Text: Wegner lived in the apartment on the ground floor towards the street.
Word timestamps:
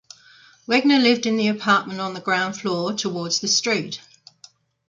Wegner 0.67 0.97
lived 0.99 1.27
in 1.27 1.37
the 1.37 1.47
apartment 1.49 1.99
on 2.01 2.15
the 2.15 2.21
ground 2.21 2.57
floor 2.57 2.91
towards 2.91 3.39
the 3.39 3.47
street. 3.47 4.01